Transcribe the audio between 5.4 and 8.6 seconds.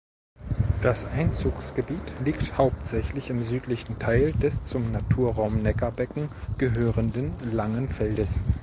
Neckarbecken gehörenden "Langen Feldes".